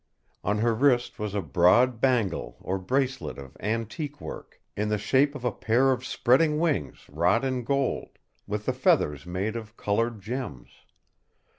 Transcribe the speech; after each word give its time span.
On 0.43 0.57
her 0.57 0.73
wrist 0.73 1.19
was 1.19 1.35
a 1.35 1.43
broad 1.43 2.01
bangle 2.01 2.57
or 2.61 2.79
bracelet 2.79 3.37
of 3.37 3.55
antique 3.59 4.19
work, 4.19 4.59
in 4.75 4.89
the 4.89 4.97
shape 4.97 5.35
of 5.35 5.45
a 5.45 5.51
pair 5.51 5.91
of 5.91 6.03
spreading 6.03 6.57
wings 6.57 7.07
wrought 7.07 7.45
in 7.45 7.63
gold, 7.63 8.17
with 8.47 8.65
the 8.65 8.73
feathers 8.73 9.27
made 9.27 9.55
of 9.55 9.77
coloured 9.77 10.19
gems. 10.19 10.69